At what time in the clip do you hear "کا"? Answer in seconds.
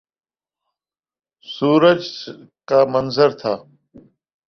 2.67-2.79